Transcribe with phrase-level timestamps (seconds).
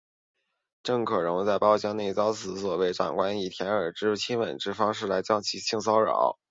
[0.81, 6.39] 郑可荣在包厢内遭此所谓长官以舔耳及亲吻之方式对其性骚扰。